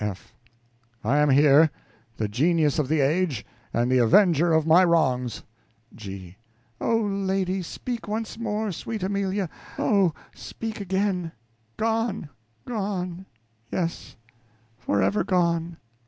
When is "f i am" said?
0.03-1.29